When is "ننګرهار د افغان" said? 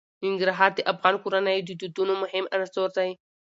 0.23-1.15